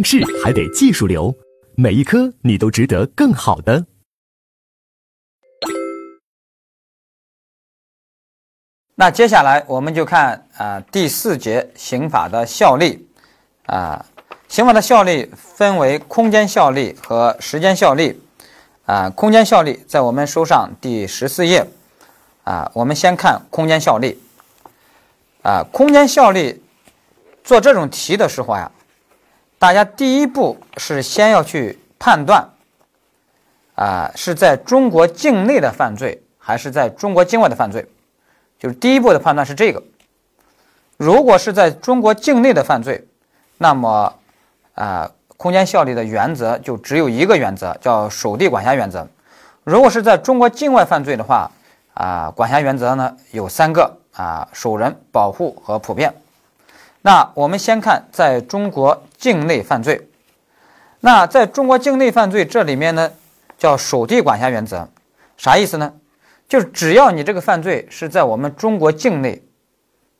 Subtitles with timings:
[0.00, 1.34] 应试还得技术流，
[1.76, 3.84] 每一科你都值得更好的。
[8.94, 13.06] 那接下来我们就看啊第四节刑法的效力
[13.66, 14.06] 啊，
[14.48, 18.18] 刑法的效力分为空间效力和时间效力
[18.86, 19.10] 啊。
[19.10, 21.66] 空间效力在我们书上第十四页
[22.44, 24.18] 啊，我们先看空间效力
[25.42, 25.62] 啊。
[25.70, 26.62] 空间效力
[27.44, 28.70] 做这种题的时候呀，
[29.60, 32.48] 大家第一步是先要去判断
[33.74, 37.86] 啊是在中国境内的犯罪还是在中国境外的犯罪。
[38.58, 39.82] 就是第一步的判断是这个，
[40.96, 43.06] 如果是在中国境内的犯罪，
[43.58, 44.14] 那么
[44.74, 49.06] 啊，空间效力的原则就只有一个原则，叫属地管辖原则。
[49.64, 51.50] 如果是在中国境外犯罪的话，
[51.92, 56.14] 啊，管辖原则呢有三个啊，守人、保护和普遍。
[57.02, 60.08] 那我们先看在中国境内犯罪，
[61.00, 63.10] 那在中国境内犯罪这里面呢，
[63.56, 64.86] 叫属地管辖原则，
[65.38, 65.94] 啥意思呢？
[66.46, 69.42] 就是只要你这个犯罪是在我们中国境内，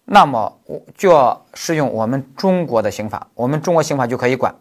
[0.07, 4.55] 那么我就要适用我们中国的刑法，我们中国刑法就可以管。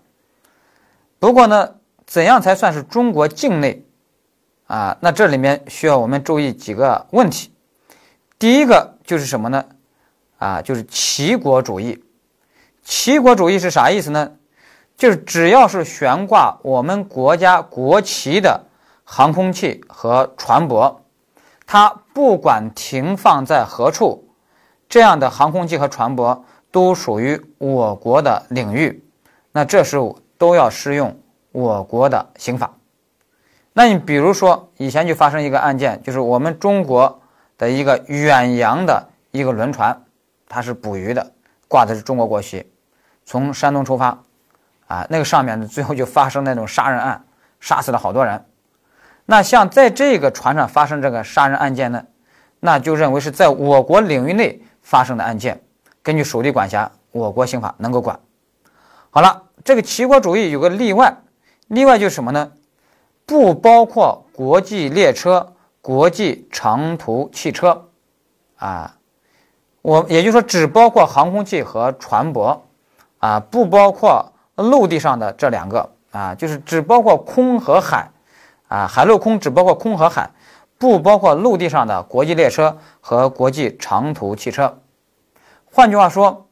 [1.20, 3.86] 不过呢，怎样才算是中国境内
[4.68, 4.98] 啊？
[5.00, 7.54] 那这里面需要我们注意几个问题。
[8.38, 9.64] 第一个就是什么呢？
[10.38, 12.04] 啊，就是齐国主义。
[12.84, 14.32] 齐国主义是啥意思呢？
[14.98, 18.66] 就是只要是悬挂我们国家国旗的
[19.04, 20.96] 航空器和船舶。
[21.66, 24.28] 它不管停放在何处，
[24.90, 26.42] 这样的航空器和船舶
[26.72, 29.04] 都属于我国的领域，
[29.52, 31.16] 那这时候都要适用
[31.52, 32.74] 我国的刑法。
[33.72, 37.22] 那你比如说，以前就发生一个案件，就是我们中国
[37.58, 40.06] 的一个远洋的一个轮船，
[40.50, 41.32] 它是捕鱼的，
[41.70, 42.70] 挂的是中国国旗，
[43.24, 44.22] 从山东出发，
[44.88, 47.24] 啊，那个上面最后就发生那种杀人案，
[47.62, 48.44] 杀死了好多人。
[49.26, 52.04] 那像在这个船上发生这个杀人案件呢，
[52.60, 55.62] 那就认为是在我国领域内发生的案件，
[56.02, 58.20] 根据属地管辖，我国刑法能够管。
[59.12, 61.16] 好了，这个齐国主义有个例外，
[61.68, 62.52] 例外就是什么呢？
[63.28, 67.90] 不包括国际列车、国际长途汽车，
[68.56, 68.96] 啊，
[69.82, 72.60] 我也就是说只包括航空器和船舶，
[73.20, 78.10] 啊，不包括陆地上的这两个，啊，就是只包括空和海。
[78.68, 80.30] 啊，海陆空只包括空和海，
[80.78, 84.78] 不包括陆地上的国际列车和国际长途汽车。
[85.66, 86.46] 换句话说，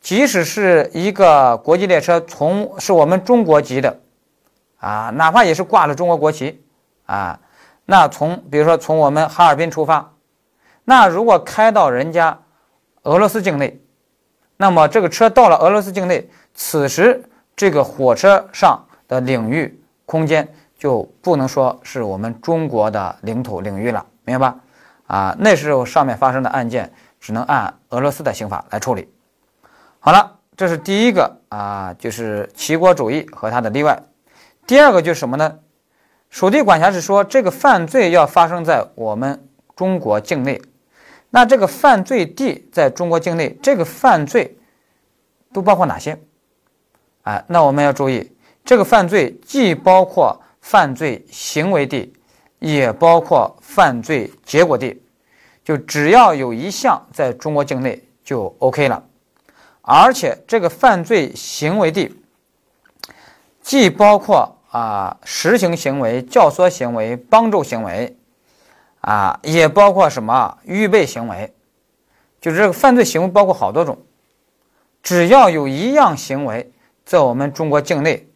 [0.00, 4.00] 即使是一个国际列车从是我们中国籍的，
[4.80, 6.64] 啊，哪怕也是挂了中国国旗，
[7.06, 7.38] 啊，
[7.84, 10.14] 那从比如说从我们哈尔滨出发，
[10.82, 12.40] 那如果开到人家
[13.02, 13.80] 俄罗斯境内，
[14.56, 17.24] 那么这个车到了俄罗斯境内，此时
[17.56, 20.48] 这个火车上的领域空间。
[20.78, 24.58] 就不能说是我们中国的领土领域了，明白吧？
[25.06, 29.08] 啊，那时候上面发生的案件只能按俄罗斯的刑法来处理。
[30.00, 34.02] 好了，这是第一个啊，就是齐国主义和它的例外。
[34.66, 35.60] 第二个就是什么呢？
[36.30, 40.60] 属地管辖是说这个犯罪要发生在我们中国境内，
[41.32, 44.56] 那这个犯罪地在中国境内，这个犯罪
[45.52, 46.16] 都包括哪些？
[47.22, 48.30] 哎，那我们要注意，
[48.64, 50.40] 这个犯罪既包括。
[50.64, 52.12] 犯罪行为地
[52.60, 55.02] 也包括犯罪结果地，
[55.64, 59.04] 就只要有一项在中国境内就 OK 了，
[59.80, 62.14] 而且这个犯罪行为地
[63.60, 68.16] 既包括啊实行行为、教唆行为、帮助行为，
[69.02, 71.54] 啊也包括什么预备行为，
[72.40, 73.96] 就是这个犯罪行为包括好多种，
[75.02, 76.72] 只要有一样行为
[77.04, 78.26] 在我们中国境内，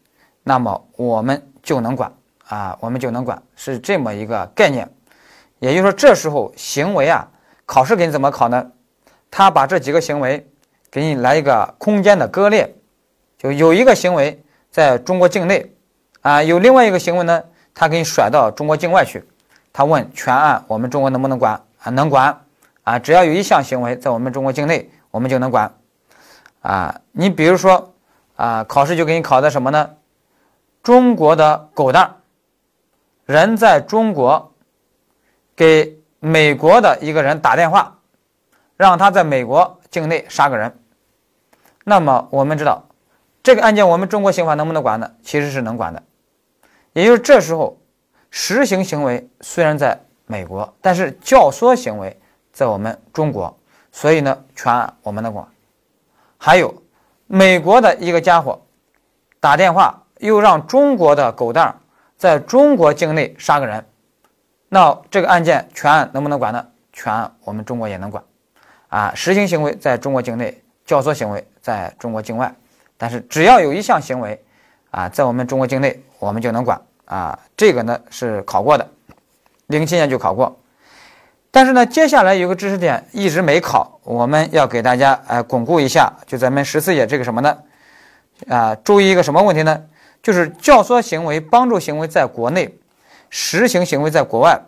[0.45, 1.43] 那么我们。
[1.67, 2.13] 就能管
[2.47, 4.89] 啊，我们就能管，是这么一个概念。
[5.59, 7.29] 也就是说，这时候行为啊，
[7.65, 8.71] 考试给你怎么考呢？
[9.33, 10.49] 他把这几个行为
[10.89, 12.73] 给你来一个空间的割裂，
[13.37, 14.41] 就有一个行为
[14.71, 15.75] 在中国境内
[16.21, 17.43] 啊，有另外一个行为呢，
[17.75, 19.25] 他给你甩到中国境外去。
[19.77, 21.91] 他问全案我们中国能不能管啊？
[21.91, 22.41] 能管
[22.83, 25.71] 啊，只要有一项行为在我们中国境内，我们就能管
[26.63, 27.03] 啊。
[27.13, 27.93] 你比如说
[28.37, 29.91] 啊，考试就给你考的什么呢？
[30.83, 32.17] 中国的狗蛋
[33.27, 34.55] 人在中国
[35.55, 37.99] 给美国的一个人打电话，
[38.79, 40.75] 让他在美国境内杀个人。
[41.85, 42.87] 那么我们知道，
[43.43, 45.11] 这个案件我们中国刑法能不能管呢？
[45.23, 46.03] 其实是能管的。
[46.95, 47.77] 也就是这时候，
[48.39, 52.15] 实行行为虽然在美国，但是教唆行为
[52.53, 53.59] 在我们中国，
[53.91, 55.49] 所以呢，全案我们能管。
[56.37, 56.83] 还有
[57.27, 58.61] 美国的一个家伙。
[59.41, 61.81] 打电话，又让中国的狗蛋
[62.19, 63.87] 在中国境内杀个人，
[64.69, 66.67] 那这个案件全案能不能管呢？
[66.93, 68.23] 全案我们中国也能管，
[68.89, 72.55] 啊，实行行为在中国境内，教唆行为在中国境外，
[72.99, 74.45] 但是只要有一项行为，
[74.91, 78.87] 啊，在我们中国境内，我们就能管，啊，这个呢是考过的，
[79.69, 80.61] 零七年就考过。
[81.51, 87.57] 但是呢，接下来有个知识点一直没考，我们要给大家呃巩固一下，就咱们十四页这个什么呢？
[88.49, 89.83] 啊，注意一个什么问题呢？
[90.23, 92.77] 就是教唆行为、帮助行为在国内，
[93.31, 94.61] 实行行为在国外，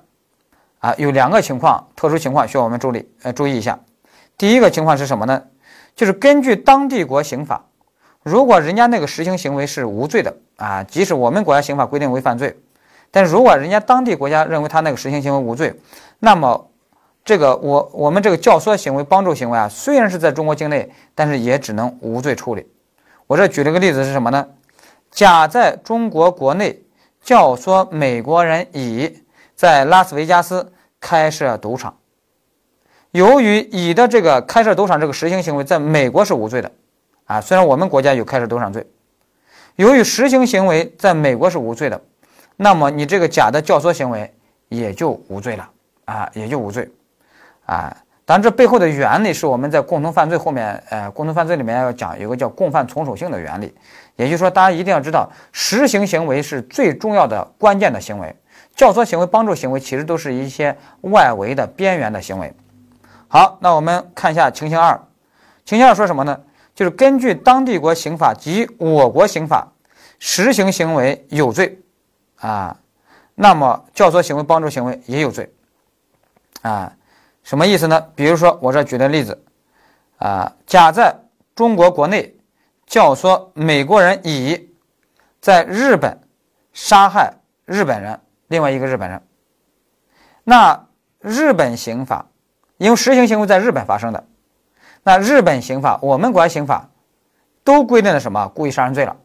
[0.79, 3.79] 啊，有两个情况，特殊情况需要我们注意呃注意一下。
[4.39, 5.43] 第一个情况是什么呢？
[5.95, 7.67] 就是根据当地国刑法，
[8.23, 12.55] 如果人家那个实行行为是无罪的啊，即使我们国家刑法规定为犯罪，
[13.11, 15.73] 但如果人家当地国家认为他那个实行行为无罪，
[16.19, 16.69] 那么
[17.25, 22.67] 这个我我们这个教唆行为、帮助行为啊，虽然是在中国境内，但是也只能无罪处理。
[23.27, 24.47] 我这举了个例子是什么呢？
[25.11, 26.83] 甲在中国国内
[27.23, 31.97] 教唆美国人乙在拉斯维加斯开设赌场，
[33.13, 36.73] 由于乙的这个开设赌场这个实行行为在美国是无罪的，
[37.27, 38.87] 啊，虽然我们国家有开设赌场罪，
[39.79, 42.01] 由于实行行为在美国是无罪的，
[42.57, 44.35] 那么你这个甲的教唆行为
[44.69, 45.71] 也就无罪了，
[46.05, 46.91] 啊，也就无罪。
[47.65, 53.73] 啊，当然这背后的原理是我们在共同犯罪后面，呃，共同犯罪里面要讲有个叫共犯从属性的原理，
[54.17, 58.35] 也就是说，大家一定要知道，实行行为是最重要的关键的行为，
[58.75, 62.53] 教唆行为、帮助行为其实都是一些外围的边缘的行为。
[63.29, 65.01] 好，那我们看一下情形二，
[65.65, 66.41] 情形二说什么呢？
[66.79, 69.67] 就是根据当地国刑法及我国刑法，
[70.21, 71.77] 实行行为有罪，
[72.37, 72.79] 啊，
[73.35, 75.53] 那么教唆行为、帮助行为也有罪，
[76.63, 76.93] 啊。
[77.43, 78.01] 什么意思呢？
[78.15, 79.43] 比如说，我这举的例子，
[80.19, 81.17] 啊，甲在
[81.57, 82.37] 中国国内
[82.87, 84.71] 教唆美国人乙
[85.41, 86.17] 在日本
[86.73, 87.35] 杀害
[87.65, 89.21] 日本人，另外一个日本人。
[90.45, 90.87] 那
[91.19, 92.27] 日本刑法，
[92.77, 94.25] 因为实行行为在日本发生的，
[95.03, 96.89] 那日本刑法，我们国家刑法
[97.65, 98.51] 都规定了什么？
[98.55, 99.17] 故意杀人罪了。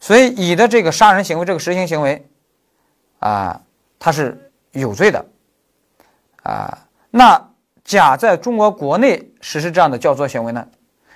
[0.00, 2.26] 所以乙的这个杀人行为，这个实行行为，
[3.20, 3.60] 啊，
[3.98, 5.24] 它是有罪的，
[6.42, 6.86] 啊。
[7.10, 7.48] 那
[7.84, 10.66] 甲在中国国内实施这样的教唆行为呢？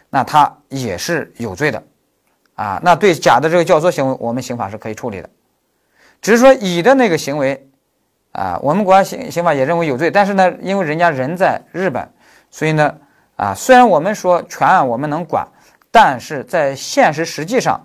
[0.08, 1.82] 那他也是有罪的，
[2.54, 5.30] 啊，那对甲的这个教唆行为，我们刑法是可以处理的。
[6.20, 7.66] 只是说乙的那个行为，
[8.32, 12.06] 啊，我们国家刑刑法也认为有罪，但是呢，因为人家人在日本，
[12.50, 12.94] 所以呢，
[13.36, 15.46] 啊，虽然我们说全案我们能管，
[15.90, 17.80] 但是在现实实际上，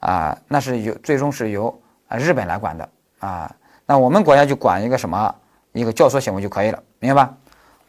[0.00, 2.88] 啊，那是由最终是由啊日本来管的，
[3.18, 3.54] 啊，
[3.86, 5.34] 那我们国家就管一个什么
[5.72, 7.34] 一个教唆行为就可以了，明白吧？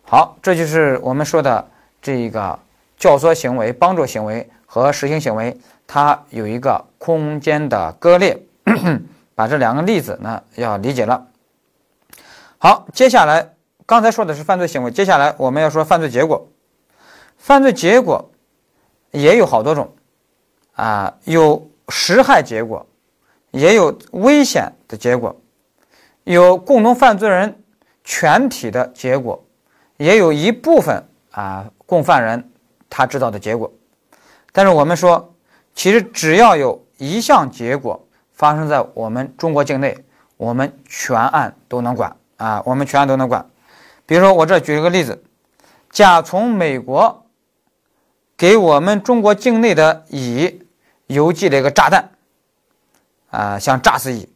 [0.04, 1.68] 好，这就是我们说的
[2.01, 2.57] 这个
[2.98, 8.42] 教唆行为、帮助行为和实行行为，它有一个空间的割裂。
[9.38, 11.27] 把这两个例子呢要理解了。
[12.57, 13.53] 好，接下来
[13.86, 16.48] 刚才说的是犯罪行为，接下来我们要说犯罪结果。
[17.48, 18.30] 犯罪结果
[19.12, 19.90] 也有好多种
[20.76, 22.86] 啊，有实害结果，
[23.52, 25.34] 也有危险的结果，
[26.26, 27.64] 有共同犯罪人
[28.04, 29.42] 全体的结果。
[29.96, 31.02] 也有一部分
[31.32, 32.52] 啊共犯人
[32.90, 33.72] 他知道的结果，
[34.52, 35.34] 但是我们说，
[35.74, 39.98] 其实只要有一项结果发生在我们中国境内，
[40.36, 43.50] 我们全案都能管啊，我们全案都能管。
[44.06, 45.24] 比如说我这举了个例子，
[45.89, 47.24] 甲从美国
[48.38, 50.62] 给我们中国境内的乙
[51.08, 52.12] 邮寄了一个炸弹，
[53.32, 54.29] 啊，想炸死乙，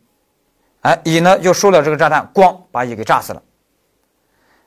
[0.81, 3.43] 哎，乙呢就收了这个炸弹，咣把乙给炸死了。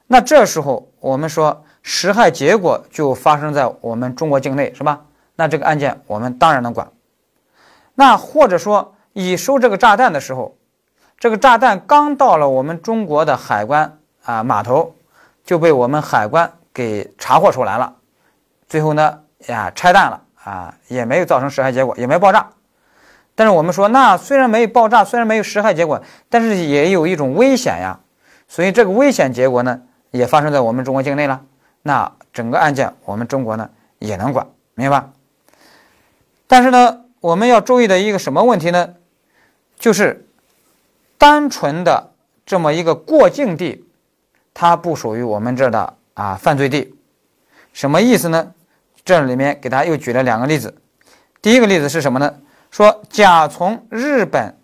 [0.07, 5.05] 那这时候我们说实害结果就发生在我们中国境内，是吧？
[5.35, 6.89] 那这个案件我们当然能管。
[7.97, 10.57] 那或者说乙收这个炸弹的时候，
[11.19, 14.95] 这个炸弹刚到了我们中国的海关啊码头，
[15.45, 17.97] 就被我们海关给查获出来了。
[18.69, 22.51] 最后呢呀拆弹了啊，也没有造成实害结果，也没爆炸。
[23.35, 27.99] 但是我们说，那虽然没有爆炸，虽然没有实害结果，但是也有一种危险呀。
[28.47, 29.81] 所以这个危险结果呢？
[30.11, 31.43] 也发生在我们中国境内了，
[31.83, 35.11] 那整个案件我们中国呢也能管，明白吧？
[36.47, 38.95] 但是呢，我们要注意的一个什么问题呢？
[39.77, 40.25] 就是
[41.19, 42.13] 单纯的
[42.47, 43.85] 这么一个过境地，
[44.55, 46.95] 它不属于我们这的啊犯罪地。
[47.73, 48.53] 什么意思呢？
[49.05, 50.75] 这里面给大家又举了两个例子。
[51.43, 52.35] 第一个例子是什么呢？
[52.71, 54.57] 说甲从日本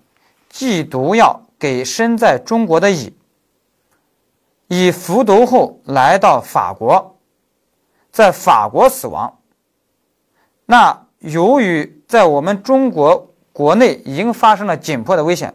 [0.48, 3.14] 寄毒药给身在中国的乙。
[4.68, 7.18] 乙服毒后来到法国，
[8.10, 9.38] 在法国死亡。
[10.64, 15.52] 那由于在我们中国国内已经发生了紧迫的危险，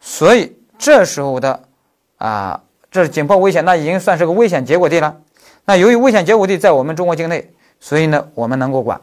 [0.00, 1.64] 所以这时候的
[2.16, 5.20] 啊，这是紧迫危险，那已经算是个危险结果地了。
[5.64, 9.00] 那由于危险结果地在我们中国境内，所以呢，我们能够管。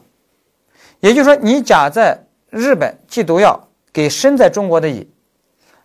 [0.99, 5.09] 也就是说，你甲在日本寄毒药给身在中国的乙，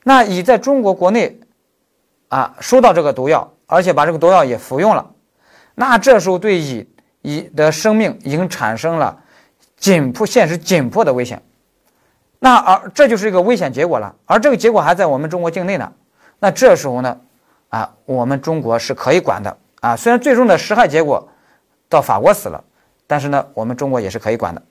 [0.05, 1.39] 那乙在中国国内
[2.29, 5.11] 啊收到这个毒药，而且把这个毒药也服用了，
[5.75, 6.89] 那这时候对乙
[7.23, 9.23] 乙的生命已经产生了
[9.77, 11.43] 紧迫、现实紧迫的危险。
[12.39, 15.93] 那而这就是一个危险结果了，而这个结果还在我们中国境内呢。
[16.39, 17.21] 那这时候呢，
[17.69, 19.95] 啊，我们中国是可以管的啊。
[19.95, 21.29] 虽然最终的实害结果
[21.91, 22.65] 到法国死了，
[23.11, 24.63] 但是呢，我们中国也是可以管的。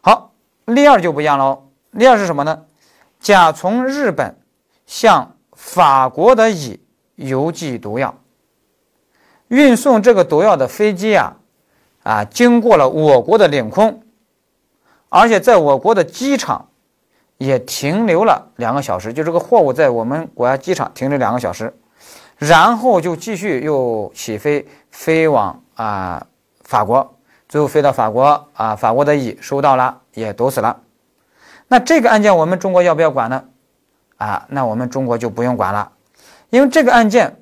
[0.00, 0.32] 好，
[0.64, 1.68] 例二就不一样喽。
[1.92, 2.64] 例二是什么呢？
[3.20, 4.36] 甲从日本
[4.86, 6.80] 向法国的乙
[7.14, 8.12] 邮寄毒药，
[9.46, 11.36] 运送这个毒药的飞机啊，
[12.02, 14.02] 啊，经过了我国的领空，
[15.08, 16.66] 而且在我国的机场。
[17.36, 21.74] 也停留了两个小时，就这个货物在我们国家机场停留两个小时，
[22.38, 26.24] 然后就继续又起飞飞往啊
[26.62, 27.16] 法国，
[27.54, 30.80] 最后飞到法国啊，法国的乙收到了也毒死了。
[31.68, 33.44] 那这个案件我们中国要不要管呢？
[34.16, 35.92] 啊，那我们中国就不用管了，
[36.50, 37.36] 因为这个案件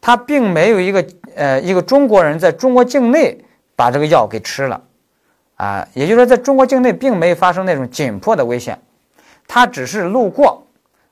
[0.00, 1.04] 它并没有一个
[1.34, 4.80] 呃一个中国人在中国境内把这个药给吃了
[5.56, 8.80] 啊，也就是说在中国境内并没有发生那种紧迫的危险。
[9.48, 10.64] 他只是路过，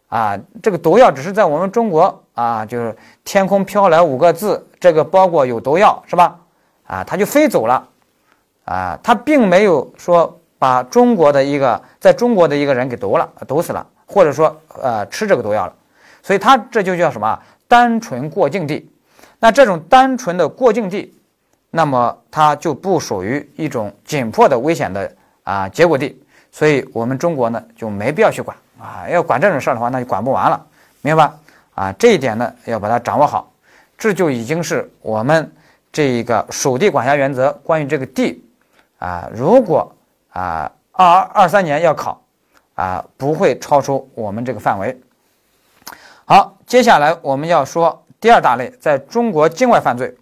[0.06, 6.38] 啊，这个毒药只是在我们中国啊，就是天空飘来五个字，这个包裹有毒药，是吧？
[6.87, 7.88] 啊，他就飞走了，
[8.64, 15.73] 啊，他并没有说把中国的一个在中国的一个人给毒了，毒死了，或者说呃吃这个毒药了，
[16.23, 17.38] 所以他这就叫什么？
[17.66, 18.90] 单纯过境地。
[19.40, 21.12] 那这种单纯的过境地，
[21.71, 26.18] 那么它就不属于一种紧迫的危险的啊结果地。
[26.52, 30.64] 所以，我们中国呢就没必要去管啊，要管这种事儿的话，那就管不完了，
[31.02, 31.35] 明白吧？
[31.75, 33.50] 啊，这一点呢要把它掌握好，
[33.99, 35.52] 这就已经是我们
[35.90, 37.50] 这个属地管辖原则。
[37.64, 38.43] 关于这个地
[38.98, 39.94] 啊，如果
[40.30, 42.22] 啊二二三年要考
[42.74, 45.00] 啊，不会超出我们这个范围。
[46.24, 50.16] 好，接下来我们要说第二大类，在中国境外犯罪。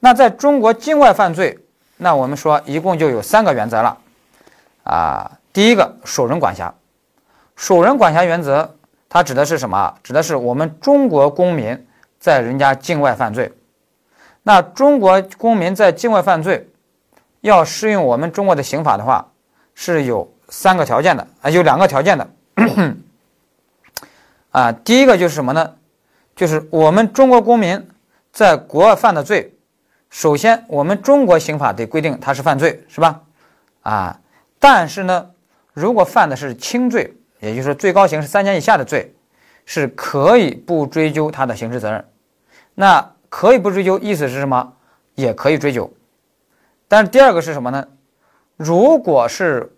[0.00, 1.58] 那在中国境外犯罪，
[1.98, 3.98] 那我们说一共就有三个原则了
[4.84, 5.30] 啊。
[5.52, 6.72] 第一个属人管辖，
[7.54, 8.76] 属人管辖原则，
[9.08, 9.94] 它指的是什么？
[10.02, 11.86] 指的是我们中国公民
[12.18, 13.52] 在人家境外犯罪，
[14.42, 16.69] 那中国公民在境外犯罪，
[17.40, 19.30] 要适用我们中国的刑法的话，
[19.74, 22.30] 是有三个条件的啊，有两个条件的
[24.50, 24.72] 啊。
[24.72, 25.74] 第一个就是什么呢？
[26.36, 27.88] 就是我们中国公民
[28.32, 29.54] 在国外犯的罪，
[30.08, 33.22] 首先我们中国刑法得规定他是犯罪，是吧？
[33.82, 34.20] 啊，
[34.58, 35.30] 但是呢。
[35.72, 39.14] 如果犯的是轻罪，也就是最高刑是三年以下的罪，
[39.64, 42.04] 是可以不追究他的刑事责任。
[42.74, 44.72] 那可以不追究，意思是什么？
[45.14, 45.90] 也可以追究。
[46.90, 47.86] 但是第二个是什么呢？
[48.56, 49.72] 如果是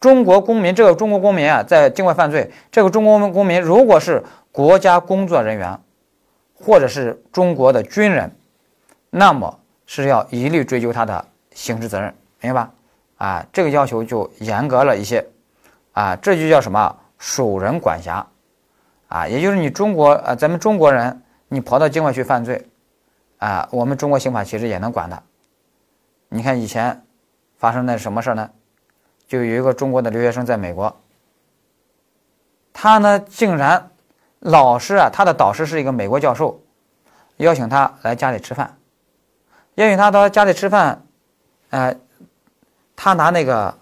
[0.00, 5.78] 中国公民，这个中国公民啊，在境外犯罪，这个中国公民如果是国家工作人员，
[6.52, 8.34] 或者是中国的军人，
[9.10, 12.70] 那么是要一律追究他的刑事责任，明白吧？
[13.18, 15.24] 啊，这个要求就严格了一些，
[15.92, 18.26] 啊，这就叫什么属人管辖，
[19.06, 22.66] 啊，也就是你中国呃，咱们中国人，你跑到境外去犯罪，
[23.38, 25.22] 啊，我们中国刑法其实也能管的。
[26.30, 27.04] 你看以前
[27.58, 28.50] 发生的什么事儿呢？
[29.28, 31.00] 就有一个中国的留学生在美国，
[32.72, 33.90] 他呢竟然
[34.38, 36.58] 老师啊，他的导师是一个美国教授，
[37.36, 38.78] 邀请他来家里吃饭，
[39.74, 41.04] 邀请他到家里吃饭，
[41.68, 41.94] 呃。
[43.02, 43.74] 他拿那个，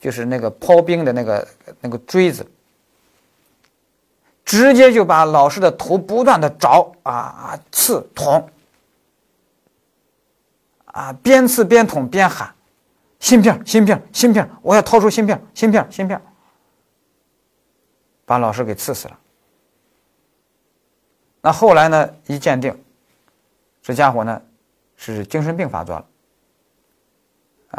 [0.00, 1.46] 就是那个刨冰的那个
[1.80, 2.44] 那个锥子，
[4.44, 8.50] 直接就把老师的头不断的凿啊刺捅，
[10.94, 12.54] 啊边刺边捅边喊，
[13.18, 16.20] 芯片芯片芯片，我要掏出芯片芯片芯片，
[18.24, 19.18] 把老师给刺死了。
[21.40, 22.08] 那后来呢？
[22.26, 22.80] 一鉴定，
[23.82, 24.40] 这家伙呢
[24.96, 26.06] 是精神病发作了，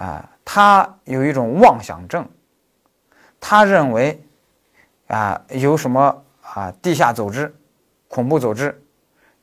[0.03, 0.29] 啊。
[0.43, 2.29] 他有一种妄想症，
[3.39, 4.22] 他认为，
[5.07, 7.55] 啊，有什么啊地下组织、
[8.07, 8.79] 恐怖组织，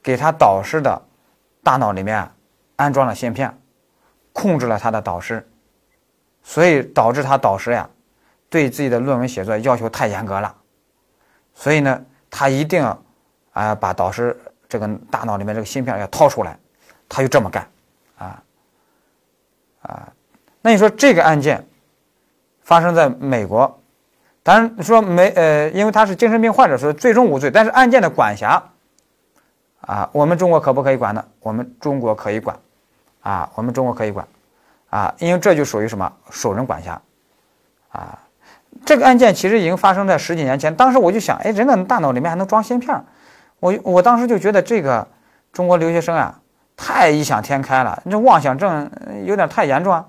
[0.00, 1.02] 给他导师的
[1.64, 2.30] 大脑里面
[2.76, 3.58] 安装了芯片，
[4.32, 5.46] 控制了他的导师，
[6.42, 7.88] 所以导致他导师呀，
[8.48, 10.54] 对自己的论文写作要求太严格了，
[11.54, 12.84] 所以呢，他一定
[13.52, 16.58] 啊把导师这个大脑里面这个芯片要掏出来，
[17.08, 17.68] 他就这么干，
[18.16, 18.42] 啊，
[19.82, 20.12] 啊。
[20.62, 21.66] 那你说这个案件
[22.62, 23.80] 发生在美国，
[24.42, 27.50] 当然说没呃，因为他是精神病患者，所以最终无罪。
[27.50, 28.62] 但是案件的管辖
[29.80, 31.24] 啊，我们中国可不可以管呢？
[31.40, 32.56] 我们中国可以管
[33.22, 34.26] 啊，我们中国可以管
[34.90, 37.00] 啊，因为这就属于什么守人管辖
[37.90, 38.18] 啊。
[38.84, 43.04] 这个案件其实已经发生在十几年前，当时我就想，哎，人的大脑里面还能装芯片
[43.60, 45.06] 我我当时就觉得这个
[45.52, 46.40] 中国留学生啊，
[46.76, 48.90] 太异想天开了，这妄想症
[49.24, 50.06] 有点太严重啊。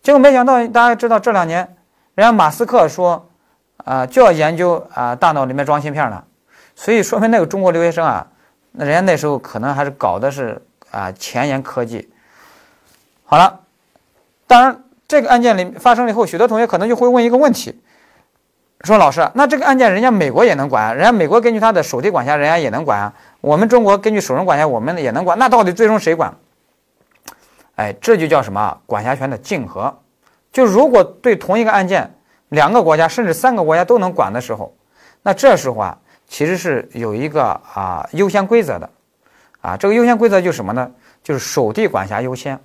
[0.00, 1.76] 结果没想到，大家知道这两年，
[2.14, 3.28] 人家马斯克说，
[3.84, 6.24] 啊，就要研究啊大脑里面装芯片了，
[6.76, 8.26] 所以说明那个中国留学生啊，
[8.72, 10.62] 那人家那时候可能还是搞的是
[10.92, 12.08] 啊前沿科技。
[13.30, 13.60] 好了，
[14.46, 17.78] 当然这个案件里发生了以后，许多同学可能就会问一个问题。
[18.84, 23.12] 说老师，那这个案件人家美国也能管，人家美国根据他的属地管辖，人家也能管啊。
[23.42, 25.38] 我们中国根据属人管辖，我们也能管。
[25.38, 26.34] 那到底最终谁管？
[27.74, 28.78] 哎，这就叫什么？
[28.86, 29.94] 管辖权的竞合。
[30.50, 32.10] 就如果对同一个案件，
[32.48, 34.74] 两个国家甚至三个国家都能管的时候，
[35.22, 38.88] 那这时候啊，其实是有一个啊优先规则的。
[39.60, 40.90] 啊，这个优先规则就是什么呢？
[41.22, 42.58] 就是属地管辖优先。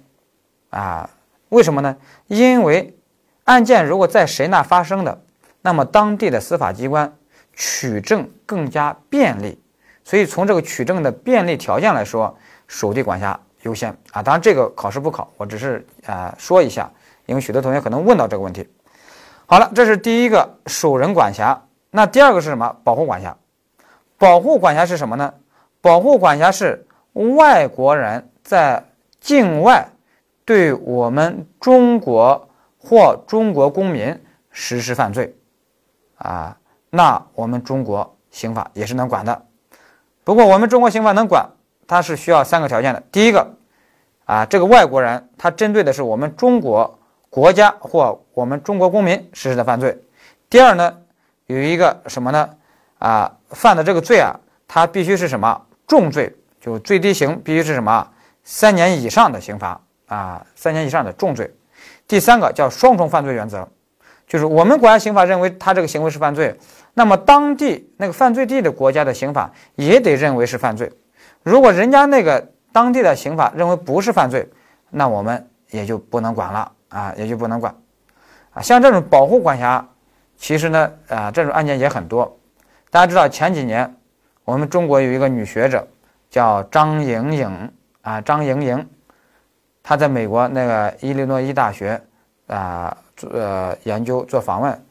[0.73, 1.09] 啊，
[1.49, 1.95] 为什么呢？
[2.27, 2.97] 因为
[3.43, 5.21] 案件如果在谁那发生的。
[5.65, 7.15] 那么当地的司法机关
[7.53, 9.57] 取证更加便利，
[10.03, 12.37] 所以从这个取证的便利条件来说，
[12.67, 14.21] 属地管辖优先啊。
[14.21, 16.91] 当然这个考试不考，我只是啊说一下，
[17.27, 18.67] 因为许多同学可能问到这个问题。
[19.45, 21.61] 好了，这是第一个属人管辖。
[21.91, 22.75] 那第二个是什么？
[22.83, 23.37] 保护管辖。
[24.17, 25.33] 保护管辖是什么呢？
[25.79, 28.83] 保护管辖是外国人在
[29.21, 29.87] 境外
[30.45, 34.19] 对我们中国或中国公民
[34.51, 35.35] 实施犯罪。
[36.17, 36.57] 啊，
[36.89, 39.45] 那我们中国刑法也是能管的，
[40.23, 41.49] 不过我们中国刑法能管，
[41.85, 43.03] 它是需要三个条件的。
[43.11, 43.55] 第一个，
[44.25, 46.97] 啊，这个外国人他针对的是我们中国
[47.29, 50.01] 国家或我们中国公民实施的犯罪。
[50.49, 50.97] 第二呢，
[51.47, 52.49] 有一个什么呢？
[52.99, 58.07] 啊，犯的这个罪啊，它必须是什么重罪，就最低刑必须是什么
[58.45, 59.81] 三年以上的刑罚
[60.13, 61.51] 啊，三年以上的重罪。
[62.07, 63.67] 第三个叫双重犯罪原则。
[64.25, 66.57] 就是我们国家刑法认为他这个行为是犯罪，
[66.93, 70.91] 那么当地那个犯罪地的国家的刑法也得认为是犯罪。
[71.43, 74.47] 如果人家那个当地的刑法认为不是犯罪，
[74.89, 77.75] 那我们也就不能管了啊，也就不能管
[78.51, 78.61] 啊。
[78.61, 79.85] 像这种保护管辖，
[80.37, 82.39] 其实呢啊，这种案件也很多。
[82.89, 83.93] 大家知道前几年
[84.45, 85.85] 我们中国有一个女学者
[86.29, 87.71] 叫张莹莹
[88.01, 88.89] 啊，张莹莹，
[89.83, 92.01] 他在美国那个伊利诺伊大学
[92.47, 92.97] 啊。
[93.15, 93.29] 做
[93.83, 94.85] 研究做访问，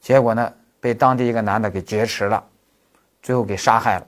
[0.00, 2.42] 结果呢被当地一个男的给劫持了，
[3.22, 4.06] 最后给杀害了。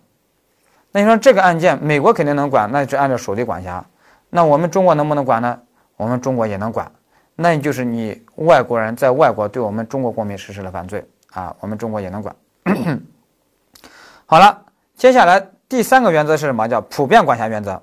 [0.91, 3.85] 那你说这个案件美国肯定能管，那就按照属地管辖。
[4.31, 5.61] 那我们中国能不能管呢？
[5.99, 6.91] 我们中国也能管。
[7.37, 12.35] 那就是你外国人在外国对我们中国公民实施了犯罪啊，我们中国也能管。
[14.25, 14.65] 好了，
[14.97, 16.67] 接下来第三个原则是什么？
[16.67, 17.81] 叫普遍管辖原则。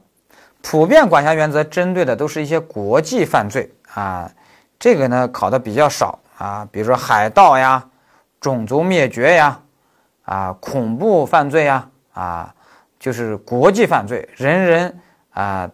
[0.61, 4.29] 普遍管辖原则针对的都是一些国际犯罪啊。
[4.77, 7.85] 这个呢考的比较少啊，比如说海盗呀、
[8.39, 9.59] 种族灭绝呀、
[10.23, 12.53] 啊恐怖犯罪呀、啊
[12.99, 14.99] 就是国际犯罪，人人
[15.31, 15.69] 啊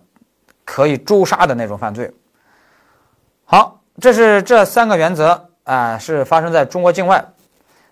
[0.64, 2.12] 可以诛杀的那种犯罪。
[3.44, 7.24] 好，这是这三个原则啊，是发生在中国境外。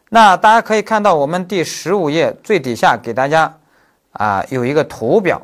[0.10, 3.52] 那大家可以看到，我们第十五页最底下给大家
[4.12, 5.42] 啊有一个图表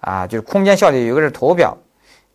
[0.00, 1.76] 啊，就是空间效率有个是图表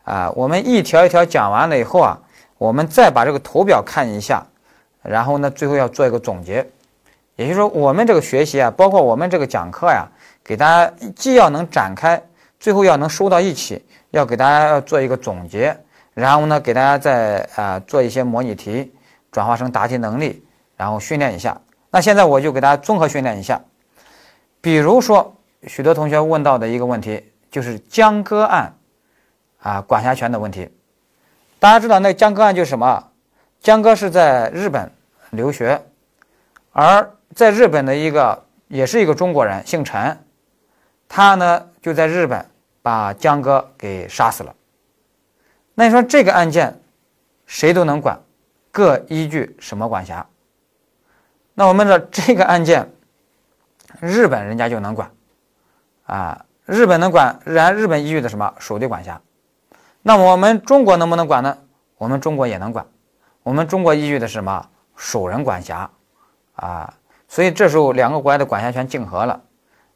[0.03, 2.19] 啊，我们一条一条讲完了以后啊。
[2.57, 4.41] 我们再把这个图表看一下，
[5.03, 6.65] 然后呢，最后要做一个总结。
[7.35, 10.07] 也就是说，我们这个学习啊，包括我们这个讲课呀，
[10.41, 12.19] 给大家既要能展开，
[12.57, 15.77] 最后要能收到一起，要给大家要做一个总结，
[16.13, 18.89] 然后呢，给大家再啊做一些模拟题，
[19.33, 20.41] 转化成答题能力，
[20.77, 21.59] 然后训练一下。
[21.91, 23.61] 那现在我就给大家综合训练一下。
[24.61, 25.35] 比如说，
[25.67, 27.21] 许多同学问到的一个问题，
[27.55, 28.73] 就是江歌案
[29.59, 30.69] 啊管辖权的问题。
[31.57, 33.11] 大家知道那江歌案就是什么？
[33.61, 34.91] 江歌是在日本
[35.29, 35.81] 留学，
[36.73, 40.21] 而在日本的一个也是一个中国人，姓陈，
[41.07, 42.45] 他呢就在日本
[42.81, 44.53] 把江歌给杀死了。
[45.75, 46.77] 那你说这个案件
[47.45, 48.19] 谁都能管，
[48.69, 50.27] 各依据什么管辖？
[51.53, 52.91] 那我们的这个案件，
[54.01, 55.09] 日本人家就能管，
[56.03, 59.21] 啊，日本能管，然日本依据的什么属地管辖？
[60.01, 61.57] 那我们中国能不能管呢？
[61.97, 62.85] 我们中国也能管，
[63.43, 64.67] 我们中国依据的是什么？
[64.95, 65.89] 属人管辖，
[66.55, 66.93] 啊，
[67.27, 69.41] 所以这时候两个国家的管辖权竞合了，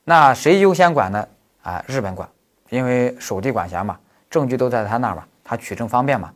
[0.04, 1.28] 那谁优先管呢？
[1.64, 2.28] 啊，日本管，
[2.70, 3.98] 因为属地管辖嘛，
[4.30, 6.34] 证据都在他那儿嘛，他取证方便嘛。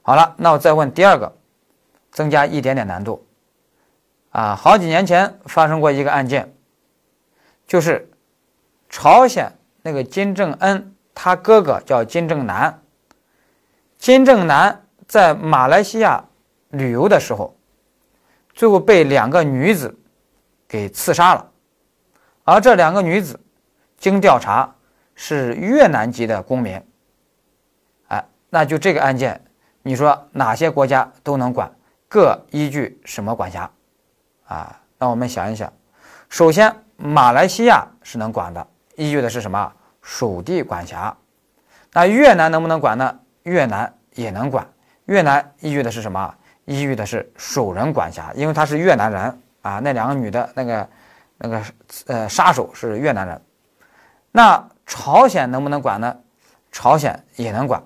[0.00, 1.32] 好了，那我再问第二个，
[2.10, 3.26] 增加一点点难度，
[4.30, 6.54] 啊，好几年前发生过一个案件，
[7.66, 8.10] 就是
[8.92, 9.50] 朝鲜
[9.80, 12.82] 那个金正恩他哥哥叫金正男，
[13.98, 16.22] 金正男在马来西亚
[16.68, 17.56] 旅游的时候，
[18.52, 19.98] 最后被两个女子
[20.68, 21.50] 给刺杀了，
[22.44, 23.40] 而这两个女子
[23.96, 24.72] 经调查
[25.14, 26.80] 是越南籍的公民，
[28.08, 29.42] 哎，那就这个案件，
[29.82, 31.74] 你说哪些国家都能管，
[32.08, 33.70] 各依据什么管辖？
[34.44, 35.72] 啊，那我们想一想，
[36.28, 39.72] 首先马来西亚是能管的，依据的是什么？
[40.00, 41.16] 属地管辖。
[41.92, 43.18] 那越南能不能管呢？
[43.42, 44.66] 越南也能管，
[45.06, 46.34] 越南依据的是什么？
[46.64, 49.80] 依据的是属人管辖，因为他是越南人啊。
[49.80, 50.88] 那两个女的那个
[51.38, 51.62] 那个
[52.06, 53.40] 呃杀手是越南人。
[54.30, 56.16] 那朝鲜能不能管呢？
[56.70, 57.82] 朝鲜也能管。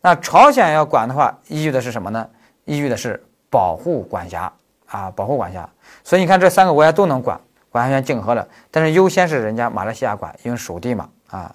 [0.00, 2.28] 那朝鲜要管的话，依据的是什么呢？
[2.64, 4.52] 依据的是保护管辖
[4.86, 5.68] 啊，保护管辖。
[6.02, 7.38] 所以你看，这三个国家都能管，
[7.74, 11.52] 管辖权竞合了，但是优先是人家马来西亚管，因为属地嘛啊。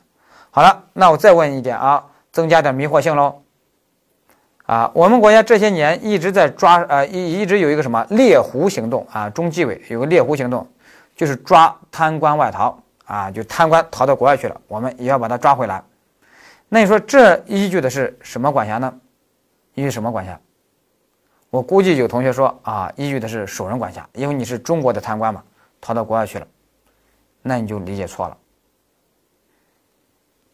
[0.51, 3.41] 好了，那我再问一点啊，增加点迷惑性喽。
[4.65, 10.67] 啊，我们国家这些年一直在抓，呃，一一直有一个什么猎狐行动啊，中纪委有个猎狐行动，
[11.15, 15.81] 就是抓贪官外逃啊，就贪官逃到国外去了，我们也要把他抓回来。
[16.67, 18.93] 那你说这依据的是什么管辖呢？
[19.73, 20.37] 依据什么管辖？
[21.49, 25.41] 我估计有同学说啊，依据的是属人管辖，因为你是中国的贪官嘛，
[25.81, 26.47] 逃到国外去了，
[27.41, 28.37] 那你就理解错了。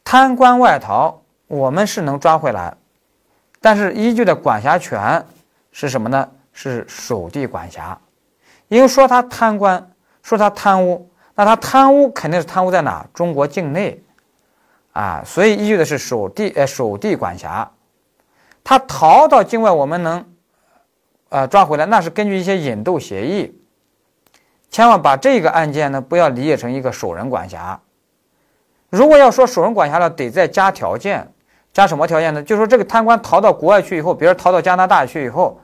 [0.03, 2.75] 贪官外逃，我们是能抓回来，
[3.59, 5.25] 但是依据的管辖权
[5.71, 6.29] 是什么呢？
[6.53, 7.99] 是属地管辖，
[8.69, 9.91] 因为说他贪官，
[10.23, 13.05] 说他贪污，那他贪污肯定是贪污在哪？
[13.13, 14.01] 中国境内，
[14.93, 17.69] 啊，所以依据的是属地，呃，属地管辖。
[18.63, 20.25] 他逃到境外，我们能。
[21.29, 23.59] 呃，抓回来那是根据一些引渡协议，
[24.69, 27.79] 千万把这个案件呢不要理解成一个属人管辖。
[28.89, 31.31] 如果要说属人管辖了，得再加条件，
[31.73, 32.43] 加什么条件呢？
[32.43, 35.59] 就说这个贪官逃到国外去以后，比如逃到加拿大去以后，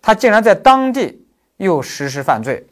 [0.00, 2.66] 他竟然在当地又实施犯罪，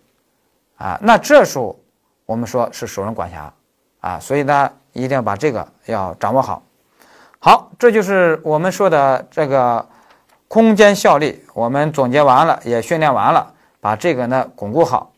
[0.77, 1.79] 啊，那这时候
[2.27, 3.53] 我们说是属人管辖，
[4.01, 6.63] 啊，所以呢一定要把这个要掌握好。
[7.39, 9.87] 好，这就是我们说的这个。
[10.51, 15.13] 空间效力，我们总结完了，也训练完了，把这个呢巩固好。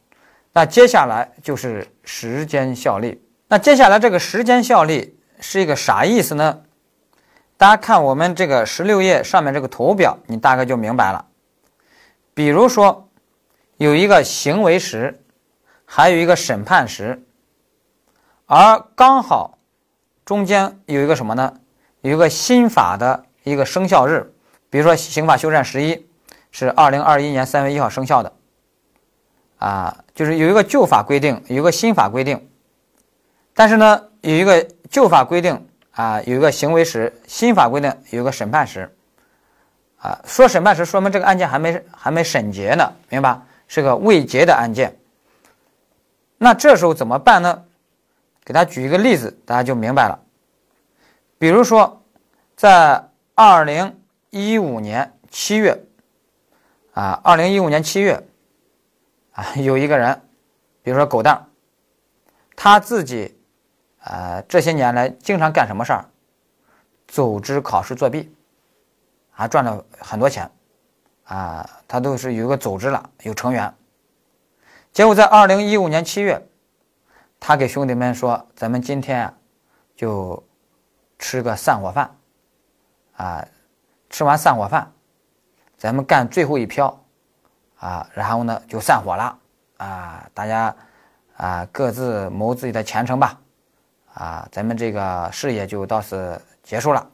[0.52, 3.22] 那接下来就是时间效力。
[3.48, 6.62] 那接下来这个时间效力是一个啥意思呢？
[7.56, 11.26] 大家看我们这个十六页上面这个图表，你大概就明白了。
[12.32, 13.08] 比如说
[13.76, 15.22] 有一个行为时，
[15.84, 17.22] 还有一个审判时，
[18.46, 19.58] 而刚好
[20.24, 21.54] 中间有一个什么呢？
[22.00, 24.32] 有一个新法的一个生效日。
[24.70, 26.06] 比如说，刑法修正十一
[26.52, 28.32] 是二零二一年三月一号生效的，
[29.58, 32.46] 啊，就是有一个旧法规定，有一个新法规定，
[33.54, 38.94] 但是呢，有一个旧法规定啊，有一个行为时，新法规定有个审判时，
[39.96, 43.40] 啊，说审判时说明这个案件还没还没审结呢，明白？
[43.66, 44.94] 是个未结的案件。
[46.37, 47.62] 那这时候怎么办呢？
[48.44, 50.20] 给大家举一个例子，大家就明白了。
[51.38, 52.02] 比如说，
[52.54, 53.96] 在二零。
[54.33, 55.76] 一五年七月，
[56.92, 58.22] 啊，二零一五年七月，
[59.33, 60.21] 啊， 有一个人，
[60.83, 61.49] 比如说狗蛋，
[62.57, 63.38] 他自己，
[64.05, 66.05] 呃，这些年来经常干什么事儿？
[67.07, 68.35] 组织考试作弊，
[69.33, 70.51] 啊，赚了很多钱，
[71.25, 73.75] 啊，他都是有一个组织了，有成员。
[74.93, 76.47] 结果在二零一五年七月，
[77.38, 79.35] 他给兄弟们说：“咱们今天，
[79.95, 80.43] 就
[81.19, 82.16] 吃个散伙饭，
[83.16, 83.47] 啊。”
[84.11, 84.93] 吃完散伙饭，
[85.77, 87.05] 咱们干最后一票，
[87.81, 89.38] 啊，然后呢就散伙了，
[89.79, 90.75] 啊，大家
[91.37, 93.40] 啊各自谋自己的前程吧，
[94.14, 97.11] 啊，咱们这个事业就到此结束了，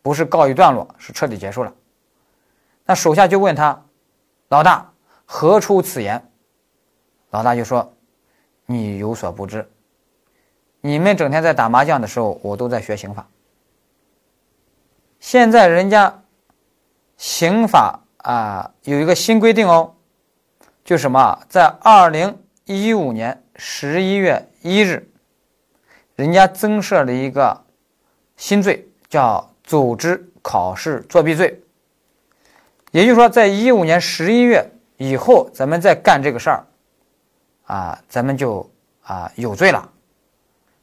[0.00, 1.72] 不是告一段落，是彻底结束了。
[2.84, 3.82] 那手下就问他，
[4.48, 4.90] 老大
[5.24, 6.22] 何出此言？
[7.30, 7.92] 老大就说，
[8.66, 9.68] 你有所不知，
[10.80, 13.26] 你们整天在打麻将的时候，我都在学刑法。
[15.18, 16.18] 现在人家。
[17.18, 19.94] 刑法啊，有一个新规定哦，
[20.84, 25.08] 就什么，在二零一五年十一月一日，
[26.16, 27.64] 人家增设了一个
[28.36, 31.60] 新罪，叫组织考试作弊罪。
[32.90, 36.66] 也就是说，在一五年十一月以后，咱们再干这个事儿，
[37.66, 38.68] 啊，咱们就
[39.02, 39.90] 啊有罪了。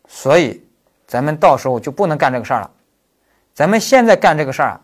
[0.08, 0.64] 所以，
[1.08, 2.72] 咱们到时候就不能干这个事儿了。
[3.54, 4.82] 咱们现在干这个事儿啊，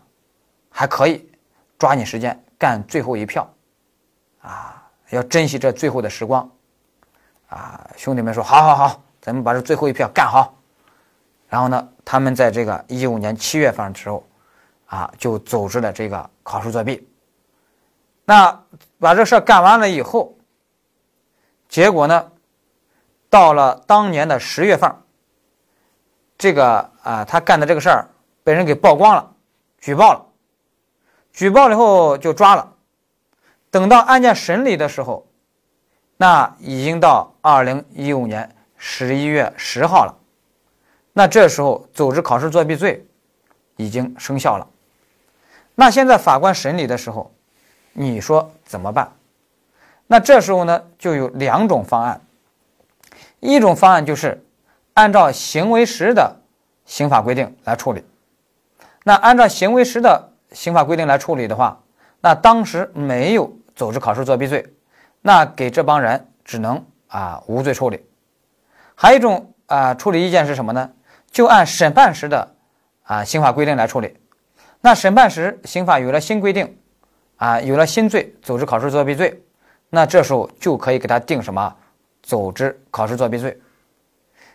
[0.70, 1.28] 还可以。
[1.78, 3.46] 抓紧时间干最后一票，
[4.40, 4.75] 啊，
[5.10, 6.50] 要珍惜这最后的时光，
[7.48, 10.52] 啊，兄弟们说好好好，咱们把这最后一票干好。
[11.48, 14.26] 然后呢，他们在这个一五年七月份的时候，
[14.86, 17.08] 啊，就组织了这个考试作弊。
[18.24, 18.64] 那
[18.98, 20.36] 把这事儿干完了以后，
[21.68, 22.32] 结果呢，
[23.30, 24.92] 到了当年的十月份，
[26.36, 28.08] 这个啊，他干的这个事儿
[28.42, 29.32] 被人给曝光了，
[29.78, 30.26] 举报了，
[31.32, 32.72] 举报了以后就抓了。
[33.70, 35.26] 等到案件审理的时候，
[36.16, 40.14] 那已经到二零一五年十一月十号了。
[41.12, 43.06] 那这时候组织考试作弊罪
[43.76, 44.66] 已经生效了。
[45.74, 47.32] 那现在法官审理的时候，
[47.92, 49.12] 你说怎么办？
[50.06, 52.20] 那这时候呢，就有两种方案。
[53.40, 54.42] 一种方案就是
[54.94, 56.36] 按照行为时的
[56.86, 58.04] 刑法规定来处理。
[59.04, 61.80] 那按照行为时的刑法规定来处理的话，
[62.26, 63.52] 那当时没有。
[63.76, 64.66] 组织考试作弊罪，
[65.20, 68.04] 那给这帮人只能啊无罪处理。
[68.96, 70.90] 还有一种啊处理意见是什么呢？
[71.30, 72.54] 就按审判时的
[73.02, 74.16] 啊刑法规定来处理。
[74.80, 76.78] 那审判时刑法有了新规定，
[77.36, 79.42] 啊有了新罪组织考试作弊罪，
[79.90, 81.76] 那这时候就可以给他定什么
[82.22, 83.60] 组织考试作弊罪。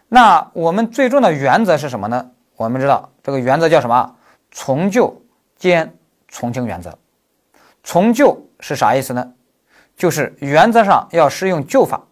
[0.10, 2.32] 那我们最终的原则是什么呢？
[2.58, 4.16] 我们知道这个原则叫什么？
[4.50, 5.16] 从旧
[5.56, 5.96] 兼
[6.28, 6.98] 从轻原则。
[7.84, 8.48] 从旧。
[8.64, 9.34] 是啥意思呢？
[9.98, 12.06] 就是原则上要适用旧法，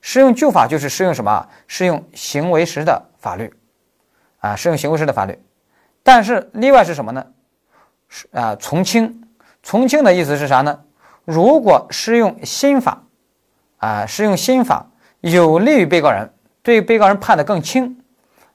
[0.00, 1.48] 适用旧法就是适用什么？
[1.66, 3.52] 适用行为时的法律，
[4.38, 5.36] 啊，适用行为时的法律。
[6.04, 7.26] 但是例外是什么呢？
[8.08, 9.20] 是啊，从轻。
[9.64, 10.80] 从轻的意思是啥呢？
[11.24, 13.02] 如果适用新法，
[13.78, 14.88] 啊，适用新法
[15.22, 18.00] 有利于被告人，对被告人判的更轻，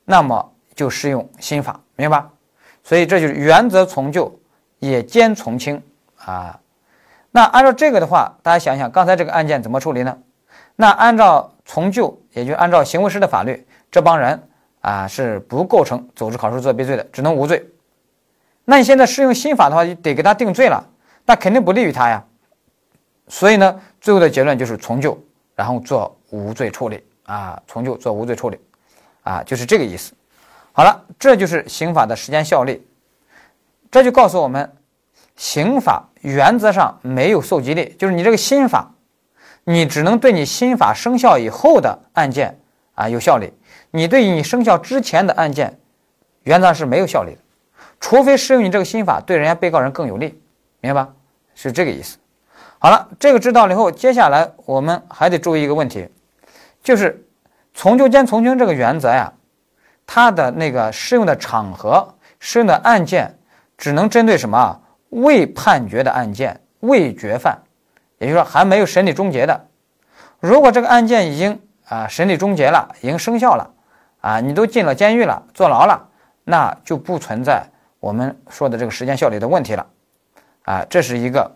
[0.06, 2.32] 那么就适用新法，明白吧？
[2.82, 4.40] 所以这就是原则从旧，
[4.80, 5.84] 也兼从轻
[6.26, 6.60] 啊。
[7.32, 10.18] 那按照这个的话，大家想想，刚才这个案件怎么处理呢？
[10.78, 14.42] 那按照从旧，也就按照行为时的法律，这帮人
[14.80, 17.70] 啊是不构成组织考试作弊罪的，只能无罪。
[18.64, 20.88] 那你现在适用新法的话，得给他定罪了，
[21.26, 22.24] 那肯定不利于他呀。
[23.28, 25.18] 所以呢，最后的结论就是从旧，
[25.56, 28.60] 然后做无罪处理啊，从旧做无罪处理
[29.24, 30.14] 啊，就是这个意思。
[30.72, 32.86] 好了，这就是刑法的时间效力，
[33.92, 34.72] 这就告诉我们。
[35.36, 38.92] 刑法原则上没有溯及力，就是你这个新法，
[39.64, 42.60] 你只能对你新法生效以后的案件
[42.94, 43.52] 啊有效力，
[43.92, 45.78] 你对你生效之前的案件，
[46.44, 47.40] 原则上是没有效力的，
[48.00, 50.42] 除非适用你这个新法对人家被告人更有利，
[50.80, 51.14] 明白吧？
[51.54, 52.18] 是这个意思。
[52.80, 56.08] 好了，这个知道了以后，接下来我们还得注意一个问题，
[56.84, 57.26] 就是
[57.74, 59.34] 从旧兼从轻这个原则呀，
[60.06, 63.38] 它的那个适用的场合、适用的案件，
[63.78, 64.82] 只能针对什么？
[65.10, 67.62] 未判决的案件，未决犯，
[68.18, 69.68] 也就是说还没有审理终结的。
[70.40, 73.74] 如果这个案件已经啊审理终结了，已经生效了，
[74.20, 76.10] 啊你都进了监狱了，坐牢了，
[76.44, 77.64] 那就不存在
[78.00, 79.88] 我们说的这个时间效力的问题了。
[80.64, 81.56] 啊，这是一个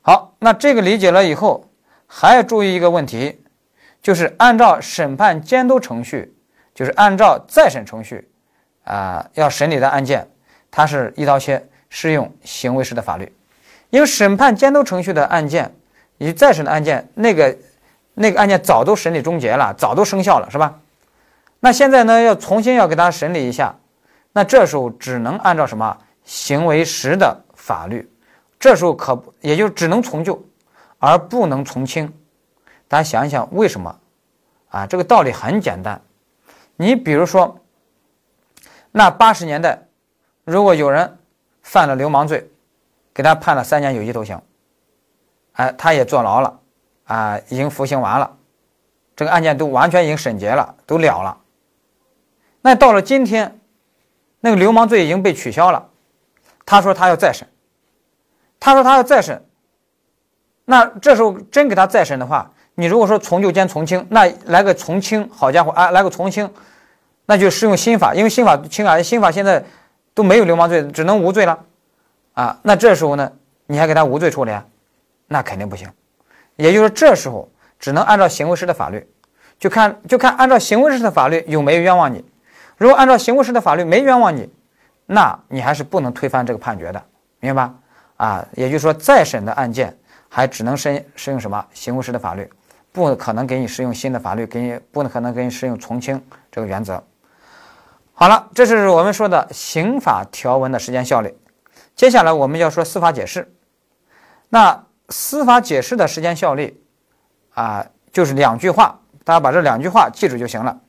[0.00, 0.34] 好。
[0.38, 1.64] 那这个理解了以后，
[2.06, 3.44] 还要注意一个问题，
[4.02, 6.34] 就是按照审判监督程序，
[6.74, 8.30] 就是按照再审程序
[8.84, 10.28] 啊要审理的案件，
[10.70, 11.68] 它是一刀切。
[11.90, 13.32] 适用行为时的法律，
[13.90, 15.74] 因为审判监督程序的案件
[16.18, 17.56] 以及再审的案件，那个
[18.14, 20.78] 那个案件早都审理终结了，早都生效了，是吧？
[21.60, 23.74] 那现在呢，要重新要给他审理一下，
[24.32, 28.10] 那这时候只能按照什么行为时的法律，
[28.60, 30.40] 这时候可也就只能从旧，
[30.98, 32.12] 而不能从轻。
[32.86, 33.98] 大家想一想，为什么？
[34.68, 36.00] 啊，这个道理很简单。
[36.76, 37.58] 你比如说，
[38.92, 39.82] 那八十年代，
[40.44, 41.17] 如果有人。
[41.68, 42.50] 犯了流氓罪，
[43.12, 44.40] 给他判了三年有期徒刑，
[45.52, 46.60] 哎，他也坐牢了，
[47.04, 48.36] 啊，已经服刑完了，
[49.14, 51.36] 这个案件都完全已经审结了，都了了。
[52.62, 53.60] 那到了今天，
[54.40, 55.90] 那个流氓罪已经被取消了，
[56.64, 57.46] 他说他要再审，
[58.58, 59.44] 他说他要再审，
[60.64, 66.50] 那这时候真给他再审的话，你如果说从旧兼从轻，那来个从轻，好家伙啊，来个从轻，
[67.26, 69.62] 那就适用新法，因为新法轻啊，新法现在。
[70.18, 71.56] 都没有流氓罪，只能无罪了，
[72.34, 73.30] 啊，那这时候呢，
[73.66, 74.52] 你还给他无罪处理，
[75.28, 75.88] 那肯定不行。
[76.56, 79.08] 也就是说，这时候只能按照行为时的法律，
[79.60, 82.24] 就看就看按照行为时的法律有没有冤枉你。
[82.76, 84.52] 如果按照行为时的法律没冤枉你，
[85.06, 87.00] 那你还是不能推翻这个判决的，
[87.38, 87.74] 明白吧？
[88.16, 89.96] 啊，也就是说，再审的案件
[90.28, 92.50] 还只能申适用什么行为时的法律，
[92.90, 97.00] 不可能给你适用新的法律，给你不可能给你适用从轻这个原则。
[98.20, 101.32] 好了，这是我们说的刑法条文的时间效力。
[101.94, 103.54] 接下来我们要说司法解释。
[104.48, 106.82] 那司法解释的时间效力
[107.54, 110.80] 啊，就是两句话，大家把这两句话记住就行了。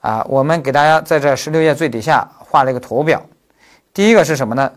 [0.00, 3.20] 啊，我们给大家在这十六页最底下画了一个图表。
[3.92, 4.70] 第一个是什么呢？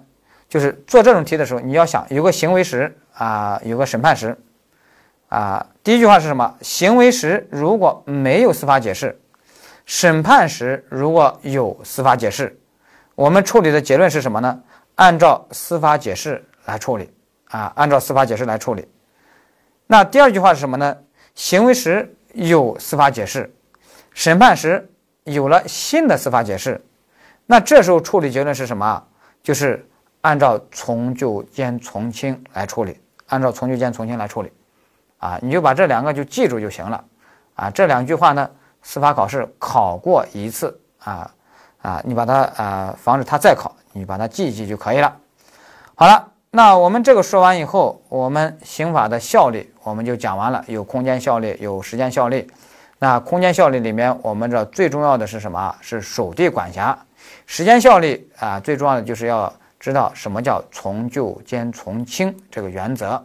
[0.50, 4.36] 就是做这种题的时候，你要想有个行为时啊，有个审判时
[5.30, 5.64] 啊。
[5.84, 6.56] 第一句话是什么？
[6.60, 9.22] 行为时如果没有司法解释，
[9.88, 12.60] 审判时如果有司法解释，
[13.16, 14.62] 我们处理的结论是什么呢？
[14.96, 17.10] 按照司法解释来处理
[17.46, 18.86] 啊，按照司法解释来处理。
[19.88, 20.98] 那第二句话是什么呢？
[21.36, 23.50] 行为时有司法解释，
[24.14, 24.92] 审判时
[25.24, 26.84] 有了新的司法解释，
[27.46, 29.02] 那这时候处理结论是什么？
[29.42, 29.88] 就是
[30.20, 34.52] 按照从旧兼从轻来处理，按照从旧兼从轻来处理，
[35.20, 37.06] 啊，你就把这两个就记住就行了，
[37.56, 38.50] 啊，这两句话呢，
[38.88, 41.30] 司法考试考过一次，啊
[41.82, 45.14] 啊，你把它啊，防止它再考，你把它记一记就可以了。
[45.94, 52.50] 好了，那我们这个说完以后，我们刑法的效力我们就讲完了，有空间效力，有时间效力。
[52.98, 55.76] 那空间效力里面，我们这最重要的是什么？
[55.82, 56.98] 是属地管辖。
[57.46, 63.22] 时间效力啊，最重要的就是要知道什么叫从旧兼从轻这个原则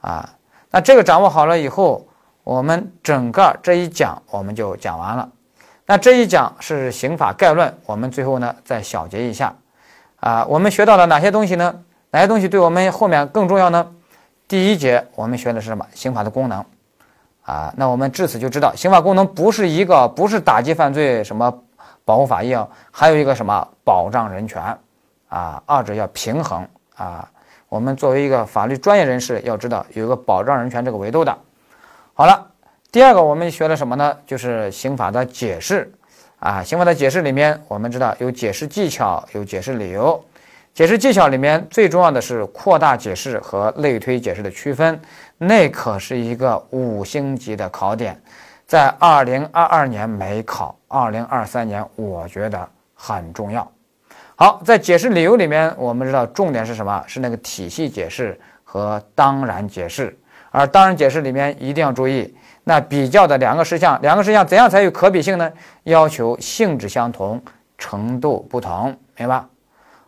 [0.00, 0.26] 啊。
[0.70, 2.08] 那这个掌握好了以后，
[2.46, 5.28] 我们整个这一讲我们就讲完了。
[5.84, 9.52] 那这一讲是刑法概论，我们最后呢再小结一下
[10.20, 10.46] 啊。
[10.48, 11.82] 我们学到了哪些东西呢？
[12.12, 13.84] 哪些东西对我们后面更重要呢？
[14.46, 15.84] 第一节我们学的是什么？
[15.92, 16.64] 刑法的功能
[17.42, 17.74] 啊。
[17.76, 21.52] 那我们至此就知道，刑法功能不是一个，不是打击犯罪什么。
[22.04, 24.62] 保护法益啊，还有一个什么保障人权
[25.28, 27.28] 啊，二者要平衡啊。
[27.68, 31.36] 我们作为一个法律专业人士，要知道有一个保障人权这个维度的。
[32.18, 32.50] 好了，
[32.90, 34.16] 第二个我们学了什么呢？
[34.26, 35.92] 就是刑法的解释
[36.38, 36.62] 啊。
[36.62, 40.18] 刑法的解释里面，我们知道有解释技巧，有解释理由。
[40.72, 44.98] 解释技巧里面最重要的是扩大解释和类推解释的区分，
[45.36, 48.18] 那可是一个五星级的考点。
[48.66, 53.70] 在二零二二年没考，二零二三年我觉得很重要。
[54.36, 57.04] 好，在解释理由里面，我们知道重点是什么？
[57.06, 60.18] 是那个体系解释和当然解释。
[60.56, 65.52] 而当然解释里面一定要注意，那比较的两个事项，两个事项怎样才有可比性呢？
[65.82, 67.38] 要求性质相同，
[67.76, 69.44] 程度不同，明白？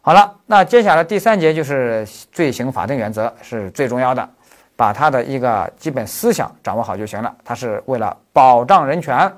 [0.00, 4.26] 好了，那接下来第三节就是罪刑法定原则，是最重要的。
[4.74, 7.34] 把它的一个基本思想掌握好就行了。
[7.44, 9.30] 它是为了保障人权，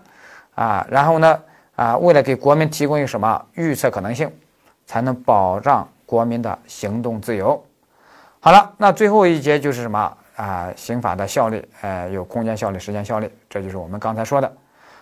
[0.55, 1.41] 啊，然后呢，
[1.75, 4.31] 啊，为了给国民提供一个什么预测可能性，
[4.87, 7.61] 才能保障国民的行动自由。
[8.39, 10.73] 好了，那最后一节就是什么啊？
[10.77, 14.53] 刑法的效力，呃，有空间效力、时间效力，这就是我们刚才说的。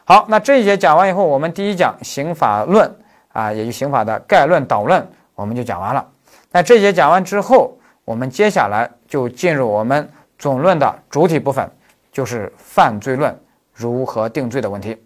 [0.04, 2.92] 好，那这一节讲完以后，我们第一讲刑法论
[3.32, 6.06] 啊，也就刑法的概论导论，我们就讲完了。
[6.50, 10.08] 那这节讲完之后，我们接下来就进入我们。
[10.38, 11.68] 总论的主体部分
[12.12, 13.36] 就是犯罪论
[13.74, 14.96] 如何定罪的问题。